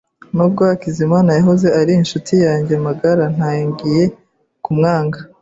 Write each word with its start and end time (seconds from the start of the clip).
Nubwo 0.35 0.61
Hakizimana 0.69 1.29
yahoze 1.37 1.67
ari 1.79 1.91
inshuti 2.01 2.33
yanjye 2.45 2.73
magara, 2.85 3.23
ntangiye 3.35 4.03
kumwanga. 4.65 5.19